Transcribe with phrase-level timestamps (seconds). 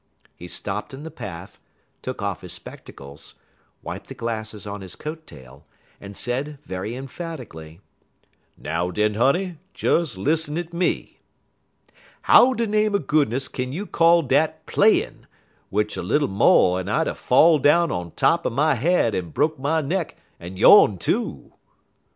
[0.35, 1.59] He stopped in the path,
[2.01, 3.35] took off his spectacles,
[3.83, 5.67] wiped the glasses on his coat tail,
[5.99, 7.81] and said very emphatically:
[8.57, 11.19] "Now den, honey, des lissen at me.
[12.23, 15.27] How de name er goodness kin you call dat playin',
[15.69, 19.29] w'ich er little mo' en I'd er fell down on top er my head, en
[19.29, 21.53] broke my neck en yone too?"